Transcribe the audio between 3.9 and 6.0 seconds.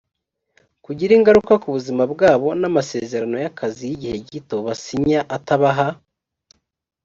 igihe gito basinya atabaha